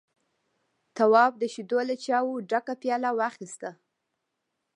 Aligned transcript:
تواب 0.97 1.33
د 1.37 1.43
شيدو 1.53 1.79
له 1.89 1.95
چايو 2.05 2.43
ډکه 2.49 2.73
پياله 2.81 3.09
واخيسته. 3.19 3.69